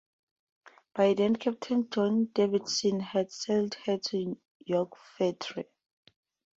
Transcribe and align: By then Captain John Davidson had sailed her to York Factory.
By 0.95 1.13
then 1.13 1.35
Captain 1.35 1.87
John 1.87 2.25
Davidson 2.33 3.01
had 3.01 3.31
sailed 3.31 3.75
her 3.85 3.99
to 3.99 4.35
York 4.65 4.93
Factory. 4.97 5.65